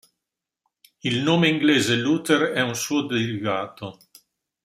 [1.03, 3.99] Il nome inglese "Luther "è un suo derivato.